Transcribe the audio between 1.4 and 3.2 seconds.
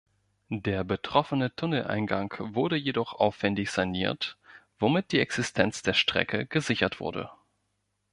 Tunneleingang wurde jedoch